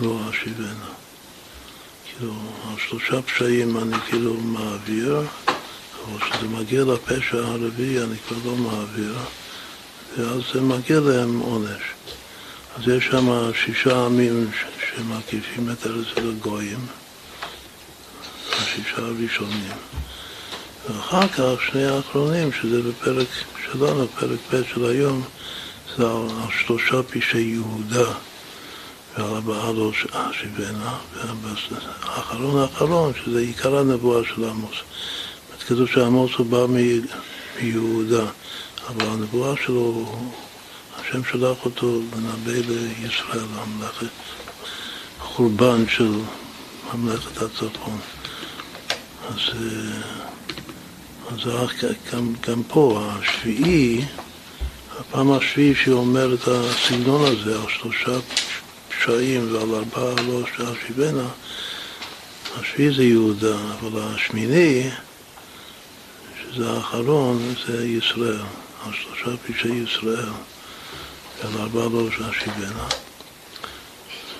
לא 0.00 0.18
אשיבנה. 0.30 0.90
כאילו, 2.04 2.32
על 2.70 2.76
שלושה 2.88 3.22
פשעים 3.22 3.76
אני 3.76 3.96
כאילו 4.08 4.34
מעביר, 4.34 5.16
אבל 5.16 6.18
כשזה 6.20 6.46
מגיע 6.46 6.84
לפשע 6.84 7.38
הרביעי 7.38 7.98
אני 7.98 8.16
כבר 8.28 8.36
לא 8.44 8.56
מעביר. 8.56 9.14
ואז 10.18 10.40
זה 10.54 10.60
מגיע 10.60 11.00
להם 11.00 11.38
עונש. 11.38 11.82
אז 12.76 12.88
יש 12.88 13.04
שם 13.04 13.50
שישה 13.54 14.04
עמים 14.06 14.50
שמקיפים 14.90 15.70
את 15.70 15.86
ארץ 15.86 16.06
הגויים, 16.16 16.86
השישה 18.52 18.96
הראשונים. 18.96 19.76
ואחר 20.88 21.28
כך 21.28 21.62
שני 21.70 21.84
האחרונים, 21.84 22.52
שזה 22.52 22.82
בפרק 22.82 23.26
שלנו, 23.64 24.08
פרק 24.08 24.38
ב' 24.52 24.62
של 24.74 24.84
היום, 24.84 25.22
זה 25.96 26.10
על, 26.10 26.26
שלושה 26.66 27.02
פשעי 27.02 27.42
יהודה 27.42 28.12
ועל 29.18 29.36
הבאה 29.36 29.72
לא 29.72 29.92
השיבנה, 30.12 30.98
והאחרון 31.42 32.62
האחרון, 32.62 33.12
שזה 33.24 33.40
עיקר 33.40 33.76
הנבואה 33.76 34.22
של 34.24 34.44
עמוס. 34.44 34.76
כתוב 35.66 35.88
שעמוס 35.88 36.32
הוא 36.38 36.46
בא 36.46 36.66
מיהודה. 37.60 38.26
אבל 38.88 39.06
הנבואה 39.06 39.54
שלו, 39.64 40.06
השם 40.98 41.24
שלח 41.24 41.64
אותו 41.64 42.00
לנבא 42.16 42.52
לישראל, 42.68 43.44
המלאכת, 43.54 44.06
חורבן 45.20 45.88
של 45.88 46.12
ממלכת 46.94 47.42
הצפון. 47.42 47.98
אז, 49.28 49.56
אז 51.30 51.38
גם, 52.12 52.32
גם 52.48 52.62
פה, 52.62 53.02
השביעי, 53.08 54.04
הפעם 55.00 55.32
השביעי 55.32 55.74
שהיא 55.74 55.94
אומרת 55.94 56.38
את 56.42 56.48
הסגנון 56.48 57.24
הזה, 57.24 57.60
על 57.60 57.68
שלושה 57.68 58.18
פשעים 58.88 59.54
ועל 59.54 59.74
ארבעה 59.74 60.22
לא 60.26 60.42
שאשיבנה, 60.56 61.28
השביעי 62.60 62.94
זה 62.94 63.04
יהודה, 63.04 63.56
אבל 63.80 64.02
השמיני, 64.02 64.90
שזה 66.42 66.70
האחרון, 66.70 67.54
זה 67.66 67.86
ישראל. 67.86 68.40
על 68.86 68.92
שלושה 68.92 69.36
פשעי 69.36 69.72
ישראל 69.72 70.28
ועל 71.42 71.60
ארבעה 71.60 71.88
לא 71.88 72.10
שיבנה. 72.10 72.88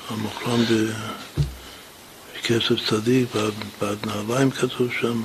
המוחרם 0.09 0.65
בכסף 2.35 2.89
צדיק, 2.89 3.29
בעד 3.81 4.07
נעליים 4.07 4.51
כתוב 4.51 4.89
שם, 5.01 5.23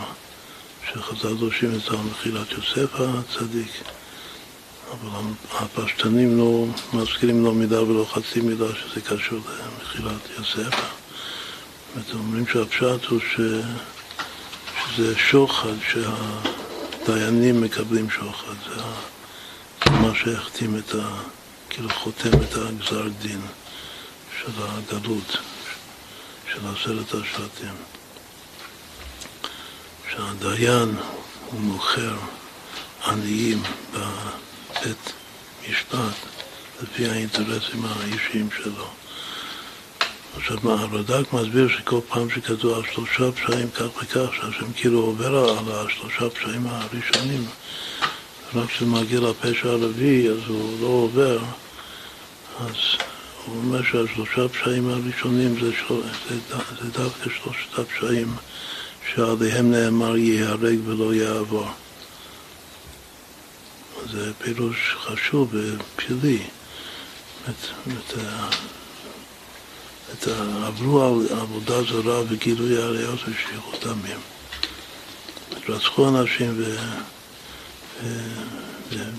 שחז"ל 0.93 1.35
דורשים 1.35 1.75
את 1.75 1.81
זה 1.81 1.89
על 1.89 2.05
מחילת 2.11 2.51
יוסף 2.51 2.89
הצדיק. 2.93 3.71
אבל 4.91 5.21
הפשטנים 5.51 6.37
לא 6.37 6.65
מזכירים 6.93 7.43
לו 7.43 7.53
מידה 7.53 7.83
ולא 7.83 8.05
חצי 8.13 8.41
מידה 8.41 8.65
שזה 8.75 9.01
קשור 9.01 9.39
למחילת 9.39 10.21
יוסף. 10.37 10.75
אומרים 12.13 12.47
שהפשט 12.47 13.05
הוא 13.09 13.19
ש... 13.19 13.39
שזה 14.85 15.17
שוחד, 15.17 15.73
שה... 15.91 16.15
דיינים 17.05 17.61
מקבלים 17.61 18.09
שוחד, 18.09 18.53
זה 18.65 19.91
מה 19.91 20.15
שהחתים 20.15 20.77
את 20.77 20.95
ה... 20.95 21.21
כאילו 21.69 21.89
חותם 21.89 22.29
את 22.29 22.55
הגזר 22.55 23.07
דין 23.21 23.41
של 24.39 24.51
הגלות, 24.57 25.37
של 26.53 26.59
עשרת 26.67 27.13
השבטים. 27.13 27.75
שהדיין 30.11 30.95
הוא 31.51 31.59
מוכר 31.59 32.15
עניים 33.07 33.63
בבית 34.85 35.13
משפט 35.69 36.15
לפי 36.81 37.09
האינטרסים 37.09 37.85
האישיים 37.85 38.49
שלו. 38.63 38.87
עכשיו 40.37 40.57
מה, 40.63 40.73
הרד"ק 40.73 41.33
מסביר 41.33 41.67
שכל 41.67 41.99
פעם 42.09 42.29
שכתוב 42.29 42.73
על 42.73 42.81
שלושה 42.93 43.31
פשעים 43.31 43.69
כך 43.69 43.85
וכך, 44.03 44.33
שהשם 44.35 44.73
כאילו 44.75 44.99
עובר 44.99 45.49
על 45.49 45.71
השלושה 45.71 46.29
פשעים 46.29 46.67
הראשונים, 46.67 47.45
רק 48.55 48.69
כשזה 48.69 48.85
מגיע 48.85 49.19
לפשע 49.19 49.69
הרביעי 49.69 50.29
אז 50.29 50.39
הוא 50.47 50.81
לא 50.81 50.87
עובר, 50.87 51.39
אז 52.59 52.75
הוא 53.45 53.57
אומר 53.57 53.83
שהשלושה 53.83 54.47
פשעים 54.47 54.89
הראשונים 54.89 55.59
זה, 55.61 55.71
של... 55.87 55.95
זה, 56.29 56.57
זה 56.81 56.89
דווקא 56.89 57.29
שלושת 57.29 57.79
הפשעים 57.79 58.35
שעליהם 59.13 59.71
נאמר 59.71 60.17
ייהרג 60.17 60.79
ולא 60.85 61.13
יעבור. 61.13 61.69
זה 64.15 64.31
פירוש 64.33 64.95
חשוב 64.99 65.53
ופלילי. 65.53 66.43
את 70.13 70.27
ה... 70.27 70.67
עברו 70.67 71.03
על 71.03 71.39
עבודה 71.39 71.83
זרה 71.83 72.21
וגילוי 72.29 72.77
עריות 72.77 73.19
ושפיכות 73.19 73.83
דמים. 73.83 74.19
רצחו 75.69 76.09
אנשים 76.09 76.53
ו... 76.57 76.75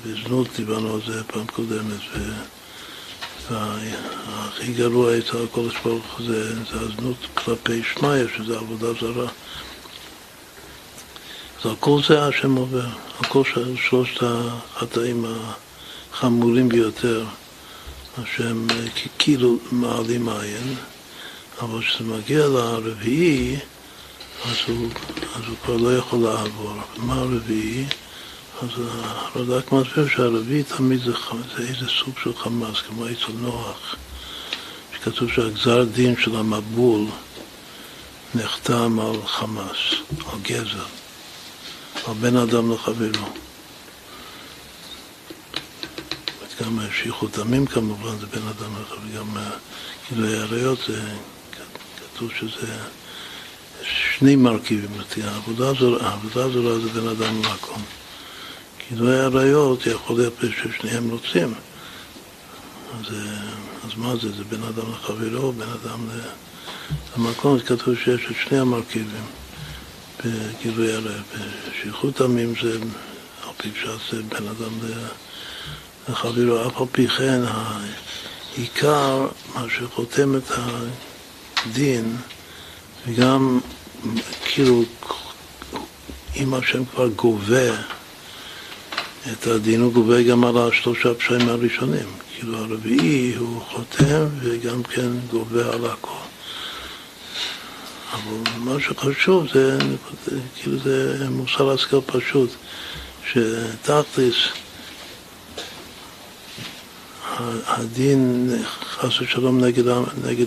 בזנות 0.07 0.49
דיברנו 0.57 0.95
על 0.95 1.01
זה 1.07 1.25
פעם 1.25 1.47
קודמת, 1.47 2.01
והכי 3.51 4.73
גרוע 4.73 5.19
אצל 5.19 5.45
הקודש 5.45 5.75
ברוך 5.85 6.21
זה, 6.27 6.55
זה 6.55 6.81
הזנות 6.81 7.17
כלפי 7.35 7.83
שמיא, 7.83 8.25
שזה 8.37 8.59
עבודה 8.59 8.93
זרה. 9.01 9.29
אז 11.61 11.67
על 11.67 11.77
כל 11.81 12.01
זה 12.09 12.27
השם 12.27 12.55
עובר, 12.57 12.87
על 13.19 13.29
כל 13.29 13.43
שלושת 13.89 14.23
החטאים 14.23 15.25
החמורים 16.13 16.69
ביותר. 16.69 17.25
השם 18.19 18.67
כאילו 19.19 19.59
מעלים 19.73 20.29
עין, 20.29 20.75
אבל 21.61 21.81
כשזה 21.81 22.05
מגיע 22.05 22.47
לרביעי, 22.47 23.57
אז 24.45 24.57
הוא, 24.67 24.89
אז 25.37 25.43
הוא 25.49 25.57
כבר 25.65 25.77
לא 25.77 25.97
יכול 25.97 26.19
לעבור. 26.19 26.73
מה 26.97 27.15
הרביעי? 27.15 27.85
אז 28.63 28.69
הרד"ק 28.79 29.73
מסביר 29.73 30.09
שהרביעי 30.09 30.63
תמיד 30.63 31.01
זה, 31.01 31.13
זה 31.57 31.63
איזה 31.63 31.87
סוג 31.89 32.15
של 32.23 32.37
חמאס, 32.37 32.81
כמו 32.89 33.07
אצל 33.07 33.33
נוח, 33.41 33.97
שכתוב 34.95 35.33
שהגזר 35.33 35.85
דין 35.85 36.15
של 36.21 36.37
המבול 36.37 37.05
נחתם 38.35 39.01
על 39.01 39.27
חמאס, 39.27 39.79
על 40.33 40.39
גזע, 40.43 40.85
על 42.07 42.15
בן 42.21 42.37
אדם 42.37 42.73
לחברו. 42.73 43.27
גם 46.63 46.79
שייכות 47.03 47.39
עמים 47.39 47.67
כמובן 47.67 48.19
זה 48.19 48.27
בין 48.27 48.43
אדם 48.43 48.71
לאחר, 48.79 48.97
וגם 49.07 49.37
גילוי 50.11 50.39
עריות 50.39 50.79
זה, 50.87 51.01
כתוב 52.15 52.31
שזה 52.39 52.67
שני 53.83 54.37
מרכיבים, 54.37 54.91
העבודה 55.25 55.69
הזרה 55.69 56.79
זה 56.79 56.89
בין 56.89 57.09
אדם 57.09 57.43
למקום. 57.43 57.83
גילוי 58.89 59.21
עריות 59.21 59.87
יכול 59.87 60.17
להיות 60.17 60.35
ששניהם 60.41 61.11
רוצים. 61.11 61.55
אז, 62.99 63.15
אז 63.85 63.91
מה 63.97 64.17
זה? 64.17 64.33
זה 64.33 64.45
בין 64.45 64.63
אדם 64.63 64.93
לחברו, 64.93 65.53
בין 65.53 65.69
אדם 65.69 66.01
למקום, 67.17 67.57
אז 67.57 67.63
כתוב 67.63 67.95
שיש 68.05 68.27
את 68.31 68.37
שני 68.49 68.59
המרכיבים 68.59 69.25
בגילוי 70.25 70.93
עריות. 70.93 71.23
בשליחות 71.71 72.21
עמים 72.21 72.55
זה, 72.63 72.79
על 73.43 73.51
פי 73.57 73.71
פשט 73.71 73.89
זה 74.11 74.23
בין 74.23 74.49
אדם 74.49 74.73
לחברו, 76.09 76.67
אף 76.67 76.81
על 76.81 76.87
פי 76.93 77.09
כן 77.09 77.41
העיקר, 78.57 79.27
מה 79.55 79.67
שחותם 79.69 80.37
את 80.37 80.51
הדין, 81.67 82.17
וגם 83.07 83.61
כאילו 84.45 84.83
אם 86.37 86.55
השם 86.55 86.85
כבר 86.85 87.09
גובה 87.09 87.75
את 89.33 89.47
הדין, 89.47 89.81
הוא 89.81 89.93
גובה 89.93 90.23
גם 90.23 90.45
על 90.45 90.59
השלושה 90.59 91.15
פשעים 91.15 91.49
הראשונים. 91.49 92.09
כאילו 92.35 92.59
הרביעי 92.59 93.35
הוא 93.35 93.63
חותם 93.63 94.27
וגם 94.41 94.83
כן 94.83 95.09
גובה 95.31 95.73
על 95.75 95.87
הכל. 95.87 96.26
אבל 98.13 98.59
מה 98.59 98.81
שחשוב 98.81 99.47
זה, 99.53 99.79
כאילו 100.55 100.79
זה 100.79 101.27
מוסר 101.31 101.71
השכל 101.71 102.01
פשוט, 102.07 102.51
שתכלס 103.27 104.37
הדין 107.67 108.51
חס 108.81 109.21
ושלום 109.21 109.65
נגד, 109.65 109.89
נגד 110.25 110.47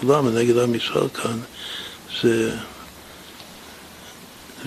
כולם 0.00 0.26
ונגד 0.26 0.58
עם 0.58 0.74
ישראל 0.74 1.08
כאן 1.08 1.38
זה, 2.22 2.56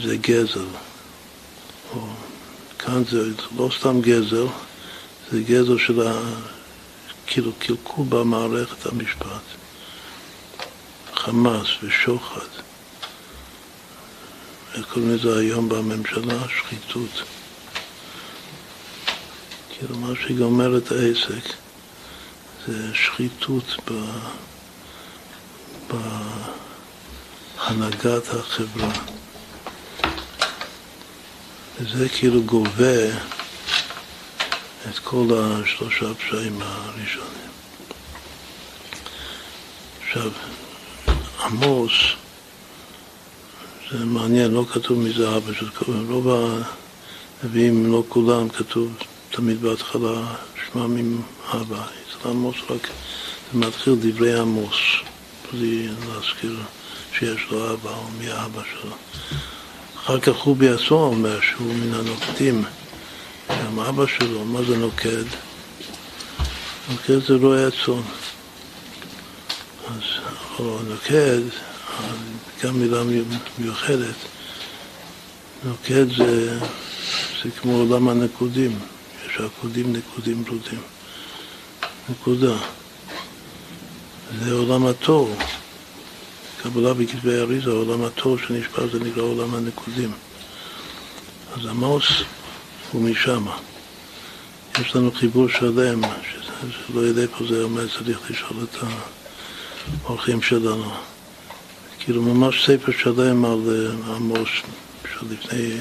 זה 0.03 0.17
גזל. 0.17 0.65
כאן 2.79 3.03
זה 3.11 3.29
לא 3.57 3.69
סתם 3.79 4.01
גזל, 4.01 4.45
זה 5.31 5.41
גזל 5.41 5.77
של 5.77 6.07
ה... 6.07 6.21
כאילו 7.27 7.51
קלקול 7.59 8.05
במערכת 8.09 8.85
המשפט. 8.85 9.60
חמאס 11.25 11.67
ושוחד. 11.83 12.47
איך 14.73 14.85
קוראים 14.93 15.15
לזה 15.15 15.39
היום 15.39 15.69
בממשלה? 15.69 16.47
שחיתות. 16.49 17.23
כאילו 19.69 19.97
מה 19.97 20.13
שגומר 20.27 20.77
את 20.77 20.91
העסק 20.91 21.53
זה 22.67 22.95
שחיתות 22.95 23.75
ב... 23.87 23.93
בהנהגת 27.57 28.27
החברה. 28.29 28.91
וזה 31.79 32.09
כאילו 32.09 32.43
גובה 32.43 33.05
את 34.89 34.99
כל 35.03 35.27
השלושה 35.33 36.13
פשעים 36.13 36.61
הראשונים. 36.61 37.51
עכשיו, 40.03 40.31
עמוס, 41.45 41.91
זה 43.91 44.05
מעניין, 44.05 44.51
לא 44.51 44.65
כתוב 44.73 44.99
מי 44.99 45.13
זה 45.13 45.37
אבא 45.37 45.53
שלו, 45.53 45.69
רוב 46.09 46.27
הנביאים, 47.43 47.91
לא 47.91 48.03
כולם, 48.09 48.49
כתוב 48.49 48.93
תמיד 49.31 49.61
בהתחלה 49.61 50.35
שמם 50.73 51.21
אבא. 51.53 51.83
אצל 51.83 52.29
עמוס 52.29 52.55
רק, 52.69 52.87
זה 53.53 53.59
מתחיל 53.59 53.95
דברי 53.99 54.39
עמוס, 54.39 54.75
בלי 55.53 55.87
להזכיר 56.09 56.59
שיש 57.19 57.41
לו 57.51 57.73
אבא 57.73 57.89
או 57.89 58.03
מי 58.19 58.31
האבא 58.31 58.61
שלו. 58.71 58.91
אחר 59.97 60.19
כך 60.19 60.35
הוא 60.35 60.55
בעצמו 60.55 60.97
אומר 60.97 61.39
שהוא 61.41 61.73
מן 61.73 61.93
הנוקדים. 61.93 62.63
גם 63.49 63.79
אבא 63.79 64.05
שלו, 64.07 64.45
מה 64.45 64.63
זה 64.63 64.77
נוקד? 64.77 65.23
נוקד 66.91 67.25
זה 67.27 67.35
רועה 67.35 67.67
הצאן. 67.67 68.20
או 70.61 70.77
נוקד, 70.87 71.41
גם 72.63 72.79
מילה 72.79 73.01
מיוחדת, 73.57 74.15
נוקד 75.63 76.05
זה, 76.17 76.59
זה 77.43 77.51
כמו 77.61 77.75
עולם 77.75 78.09
הנקודים, 78.09 78.79
יש 79.25 79.37
עקודים, 79.39 79.93
נקודים, 79.93 80.43
ברודים. 80.43 80.79
נקודה. 82.09 82.57
זה 84.43 84.51
עולם 84.51 84.85
התור. 84.85 85.35
קבלה 86.63 86.93
בכתבי 86.93 87.37
אריזה, 87.37 87.69
עולם 87.69 88.03
התור 88.03 88.37
שנשפע 88.37 88.87
זה 88.87 88.99
נקרא 88.99 89.23
עולם 89.23 89.55
הנקודים. 89.55 90.11
אז 91.53 91.65
עמוס 91.65 92.03
הוא 92.91 93.01
משם. 93.01 93.45
יש 94.81 94.95
לנו 94.95 95.11
חיבור 95.11 95.49
שלם, 95.49 96.01
שלא 96.71 96.99
יודע 96.99 97.21
איפה 97.21 97.45
זה 97.49 97.63
עומד, 97.63 97.83
צריך 97.97 98.31
לשאול 98.31 98.63
את 98.63 98.83
האורחים 100.03 100.41
שלנו. 100.41 100.91
כאילו 101.99 102.21
ממש 102.21 102.65
ספר 102.65 102.91
שלם 102.91 103.45
על 103.45 103.95
עמוס 104.15 104.49
שלפני 105.13 105.77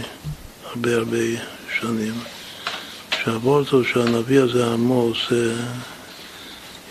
הרבה 0.64 0.96
הרבה 0.96 1.18
שנים. 1.80 2.14
שעבור 3.24 3.58
אותו 3.58 3.84
שהנביא 3.84 4.40
הזה 4.40 4.72
עמוס, 4.72 5.18
אה, 5.32 5.36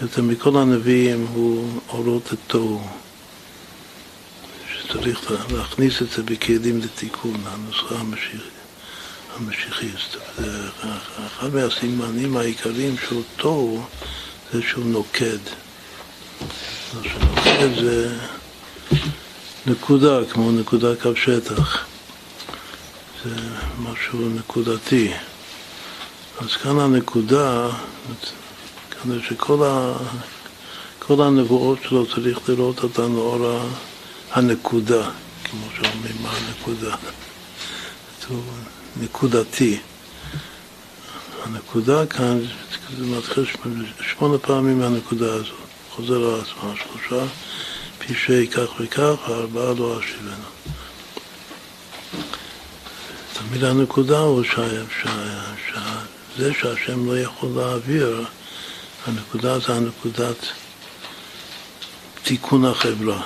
יותר 0.01 0.21
מכל 0.21 0.57
הנביאים 0.57 1.27
הוא 1.33 1.79
אורות 1.89 2.31
התוהו. 2.31 2.81
שצריך 4.73 5.31
להכניס 5.51 6.01
את 6.01 6.09
זה 6.09 6.23
בכלים 6.23 6.79
לתיקון, 6.79 7.35
הנוסחה 7.45 7.95
המשיחית. 7.95 8.59
המשיחיסט. 9.37 10.15
אחד 11.27 11.53
מהסימנים 11.53 12.37
העיקריים 12.37 12.95
של 13.09 13.21
תוהו 13.35 13.83
זה 14.53 14.61
שהוא 14.61 14.85
נוקד. 14.85 15.37
מה 16.93 17.03
שנוקד 17.03 17.81
זה 17.81 18.17
נקודה, 19.65 20.19
כמו 20.31 20.51
נקודה 20.51 20.95
קו 21.01 21.15
שטח. 21.15 21.85
זה 23.25 23.35
משהו 23.79 24.29
נקודתי. 24.29 25.13
אז 26.41 26.47
כאן 26.55 26.79
הנקודה, 26.79 27.69
כאן 28.91 29.21
שכל 29.29 29.63
ה... 29.63 29.93
כל 30.99 31.21
הנבואות 31.21 31.79
שלו 31.83 32.05
צריך 32.05 32.49
לראות 32.49 32.83
אותן 32.83 33.11
לאור 33.11 33.59
הנקודה, 34.31 35.09
כמו 35.43 35.65
שאומרים, 35.75 36.15
מה 36.21 36.29
הנקודה. 36.29 36.95
נקודתי. 39.01 39.79
הנקודה 41.43 42.05
כאן, 42.05 42.39
זה 42.97 43.05
מתחיל 43.05 43.45
שמונה 44.01 44.37
פעמים 44.37 44.79
מהנקודה 44.79 45.33
הזאת, 45.33 45.58
חוזר 45.99 46.33
על 46.33 46.41
עצמה, 46.41 46.73
שלושה 46.75 47.25
פשעי 47.97 48.47
כך 48.47 48.79
וכך, 48.79 49.15
ארבעה 49.27 49.73
לא 49.73 49.99
אשיבנו. 49.99 50.49
תמיד 53.33 53.63
הנקודה 53.63 54.19
הוא 54.19 54.43
שזה 54.43 56.53
שהשם 56.53 57.07
לא 57.07 57.19
יכול 57.19 57.49
להעביר, 57.55 58.25
הנקודה 59.07 59.59
זה 59.59 59.73
הנקודת 59.73 60.37
תיקון 62.23 62.65
החברה, 62.65 63.21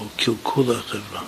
או 0.00 0.04
קלקול 0.16 0.76
החברה. 0.76 1.22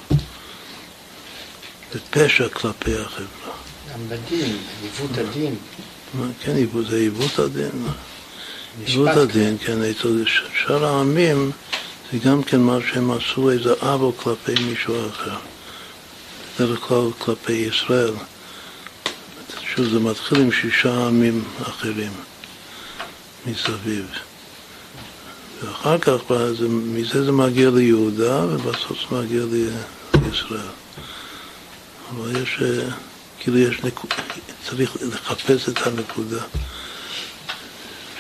זה 1.93 1.99
פשע 2.11 2.49
כלפי 2.49 2.99
החברה. 2.99 3.53
גם 3.93 4.09
בדין, 4.09 4.57
עיוות 4.83 5.19
הדין. 5.19 5.57
כן, 6.41 6.57
זה 6.89 6.97
עיוות 6.97 7.39
הדין. 7.39 7.87
עיוות 8.81 9.17
הדין, 9.17 9.57
כן, 9.59 9.83
אצל 9.83 10.25
שאר 10.55 10.85
העמים 10.85 11.51
זה 12.13 12.19
גם 12.19 12.43
כן 12.43 12.61
מה 12.61 12.79
שהם 12.93 13.11
עשו 13.11 13.51
איזה 13.51 13.73
עוול 13.81 14.13
כלפי 14.17 14.65
מישהו 14.65 14.95
אחר. 15.11 15.37
בדרך 16.57 16.81
כלל 16.81 17.11
כלפי 17.19 17.53
ישראל. 17.53 18.15
שוב, 19.75 19.89
זה 19.89 20.01
מתחיל 20.01 20.41
עם 20.41 20.53
שישה 20.53 21.07
עמים 21.07 21.45
אחרים 21.63 22.13
מסביב. 23.47 24.07
ואחר 25.63 25.99
כך, 25.99 26.21
מזה 26.69 27.25
זה 27.25 27.33
מגיע 27.33 27.71
ליהודה, 27.71 28.45
ובסוף 28.45 28.99
זה 29.11 29.17
מגיע 29.17 29.43
לישראל. 30.15 30.61
אבל 32.11 32.43
יש, 32.43 32.63
אה, 32.63 32.89
כאילו 33.39 33.59
יש 33.59 33.85
נקודה, 33.85 34.15
צריך 34.69 34.97
לחפש 35.03 35.69
את 35.69 35.87
הנקודה. 35.87 36.43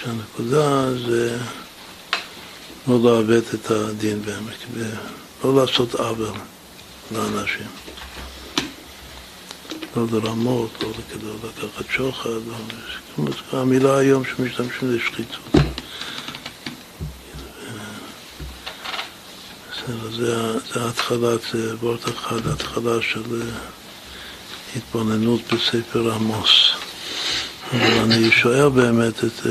שהנקודה 0.04 0.98
זה 0.98 1.38
לא 2.88 2.98
לעוות 3.02 3.44
את 3.54 3.70
הדין 3.70 4.22
בעמק, 4.22 4.56
ולא 4.74 5.62
לעשות 5.62 5.94
עוול 5.94 6.36
לאנשים. 7.12 7.66
לא 9.96 10.06
לרמות, 10.12 10.70
לא 10.82 10.88
כדי 11.10 11.26
לקחת 11.44 11.90
שוחד, 11.90 12.28
לא, 12.28 13.28
המילה 13.52 13.96
היום 13.96 14.22
שמשתמשים 14.24 14.88
זה 14.88 14.98
שחיתות. 14.98 15.62
זה, 19.86 20.52
זה 20.72 20.88
התחלת, 20.88 21.40
זה 21.52 21.76
וורט 21.76 22.08
אחד, 22.08 22.46
התחלה 22.46 23.02
של 23.02 23.42
התבוננות 24.76 25.40
בספר 25.52 26.12
עמוס. 26.12 26.70
אבל 27.72 27.98
אני 28.04 28.30
שואל 28.30 28.68
באמת 28.68 29.24
את 29.24 29.46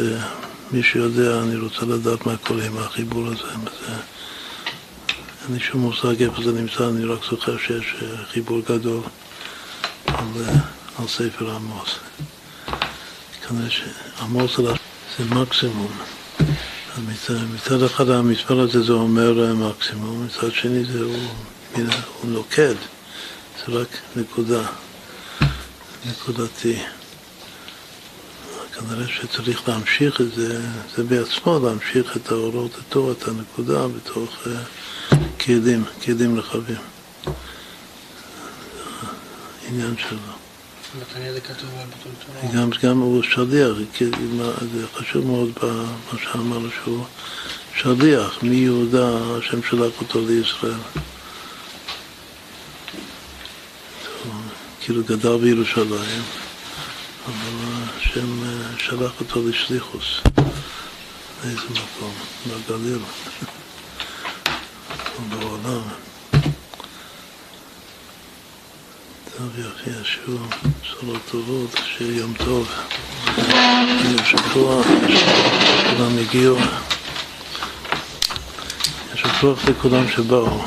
מי 0.73 0.83
שיודע, 0.83 1.41
אני 1.41 1.55
רוצה 1.55 1.85
לדעת 1.85 2.25
מה 2.25 2.37
קורה 2.37 2.65
עם 2.65 2.77
החיבור 2.77 3.27
הזה. 3.27 3.37
זה, 3.37 3.93
אין 5.43 5.53
לי 5.53 5.59
שום 5.59 5.81
מושג 5.81 6.23
איפה 6.23 6.43
זה 6.43 6.51
נמצא, 6.51 6.89
אני 6.89 7.05
רק 7.05 7.19
זוכר 7.31 7.57
שיש 7.57 7.95
חיבור 8.31 8.59
גדול 8.69 9.01
על, 10.07 10.25
על 10.99 11.07
ספר 11.07 11.55
עמוס. 11.55 11.99
כנראה 13.47 13.69
שעמוס 13.69 14.57
זה 15.17 15.25
מקסימום. 15.25 15.91
מצד, 17.07 17.33
מצד 17.55 17.83
אחד 17.83 18.09
המספר 18.09 18.59
הזה 18.59 18.83
זה 18.83 18.93
אומר 18.93 19.53
מקסימום, 19.53 20.25
מצד 20.25 20.51
שני 20.51 20.85
זה 20.85 21.03
הוא, 21.03 21.17
הוא 22.21 22.31
נוקד, 22.31 22.75
זה 23.57 23.73
רק 23.73 23.87
נקודה, 24.15 24.63
נקודתי. 26.05 26.77
כנראה 28.89 29.07
שצריך 29.07 29.69
להמשיך 29.69 30.21
את 30.21 30.33
זה, 30.35 30.61
זה 30.95 31.03
בעצמו 31.03 31.59
להמשיך 31.59 32.17
את 32.17 32.31
האורות, 32.31 32.71
אותו, 32.77 33.11
את 33.11 33.27
הנקודה, 33.27 33.87
בתוך 33.87 34.29
uh, 34.45 35.15
כלים, 35.45 35.83
כלים 36.03 36.39
רחבים. 36.39 36.77
עניין 39.67 39.95
שלו. 39.97 40.17
גם, 42.53 42.69
גם 42.83 42.99
הוא 42.99 43.23
שליח, 43.23 43.77
זה 44.73 44.87
חשוב 44.95 45.25
מאוד 45.25 45.49
מה 46.13 46.19
שאמרנו 46.23 46.67
שהוא 46.83 47.05
שליח, 47.75 48.43
מיהודה 48.43 49.09
השם 49.37 49.63
שלח 49.63 49.91
אותו 50.01 50.21
לישראל. 50.27 50.73
כאילו 54.81 55.03
גדל 55.03 55.37
בירושלים, 55.37 56.23
אבל 57.25 57.65
השם 57.97 58.43
שלח 58.85 59.11
אותו 59.19 59.49
לשליחוס. 59.49 60.21
לאיזה 61.43 61.61
מקום? 61.69 62.13
בגליל. 62.47 62.99
בעולם. 65.29 65.81
טוב 69.37 69.59
יפי 69.59 69.89
ישוע, 70.01 70.47
בשורות 70.81 71.21
טובות, 71.31 71.79
שיהיה 71.85 72.17
יום 72.17 72.33
טוב. 72.37 72.69
שבוע, 74.25 74.83
כולם 75.89 76.17
הגיעו. 76.17 76.57
יש 79.13 79.23
כוח 79.41 79.65
לכולם 79.65 80.07
שבאו. 80.15 80.61